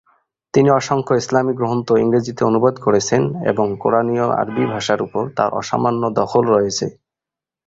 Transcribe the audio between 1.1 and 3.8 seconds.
ইসলামি গ্রন্থ ইংরেজিতে অনুবাদ করেছেন এবং